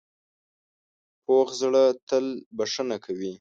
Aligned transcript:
پوخ 1.25 1.47
زړه 1.61 1.83
تل 2.07 2.25
بښنه 2.57 2.97
کوي 3.05 3.29